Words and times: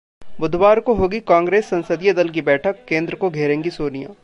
बुधवार 0.39 0.79
को 0.79 0.93
होगी 0.93 1.19
कांग्रेस 1.19 1.69
संसदीय 1.69 2.13
दल 2.13 2.29
की 2.29 2.41
बैठक, 2.41 2.85
केंद्र 2.87 3.15
को 3.15 3.29
घेरेंगी 3.29 3.69
सोनिया 3.69 4.13